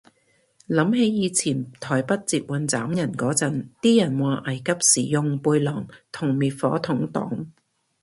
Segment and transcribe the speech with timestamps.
[0.67, 7.45] 諗起以前台北捷運斬人嗰陣，啲人話危急時用背囊同滅火筒擋